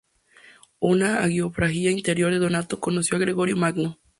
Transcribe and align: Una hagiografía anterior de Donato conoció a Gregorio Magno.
Una 0.79 1.19
hagiografía 1.21 1.91
anterior 1.91 2.31
de 2.31 2.39
Donato 2.39 2.79
conoció 2.79 3.17
a 3.17 3.19
Gregorio 3.19 3.55
Magno. 3.55 3.99